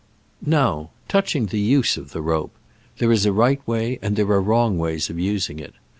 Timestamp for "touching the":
1.07-1.59